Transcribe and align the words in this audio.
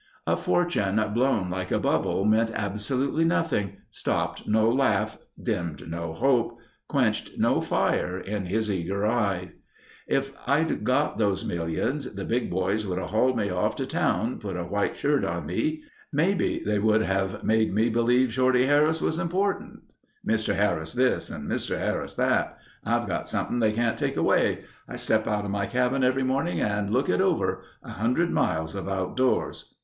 A 0.25 0.35
fortune 0.35 0.99
blown 1.13 1.51
like 1.51 1.69
a 1.69 1.77
bubble 1.77 2.25
meant 2.25 2.49
absolutely 2.55 3.23
nothing—stopped 3.23 4.47
no 4.47 4.67
laugh; 4.67 5.19
dimmed 5.39 5.87
no 5.87 6.11
hope; 6.13 6.57
quenched 6.89 7.37
no 7.37 7.61
fire 7.61 8.17
in 8.17 8.47
his 8.47 8.71
eager 8.71 9.05
eyes. 9.05 9.53
"If 10.07 10.31
I'd 10.47 10.83
got 10.83 11.19
those 11.19 11.45
millions 11.45 12.11
the 12.15 12.25
big 12.25 12.49
boys 12.49 12.83
would 12.87 12.97
have 12.97 13.11
hauled 13.11 13.37
me 13.37 13.51
off 13.51 13.75
to 13.75 13.85
town, 13.85 14.39
put 14.39 14.57
a 14.57 14.63
white 14.63 14.97
shirt 14.97 15.23
on 15.23 15.45
me. 15.45 15.83
Maybe 16.11 16.57
they 16.65 16.79
would 16.79 17.03
have 17.03 17.43
made 17.43 17.71
me 17.71 17.87
believe 17.91 18.33
Shorty 18.33 18.65
Harris 18.65 19.01
was 19.01 19.19
important. 19.19 19.81
'Mr. 20.27 20.55
Harris 20.55 20.93
this 20.93 21.29
and 21.29 21.47
Mr. 21.47 21.77
Harris 21.77 22.15
that.' 22.15 22.57
I've 22.83 23.05
got 23.07 23.29
something 23.29 23.59
they 23.59 23.71
can't 23.71 23.99
take 23.99 24.17
away. 24.17 24.63
I 24.89 24.95
step 24.95 25.27
out 25.27 25.45
of 25.45 25.51
my 25.51 25.67
cabin 25.67 26.03
every 26.03 26.23
morning 26.23 26.59
and 26.59 26.89
look 26.89 27.07
it 27.07 27.21
over—100 27.21 28.31
miles 28.31 28.73
of 28.73 28.89
outdoors. 28.89 29.75